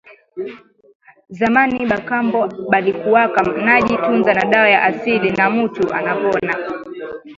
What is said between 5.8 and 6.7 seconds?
anapona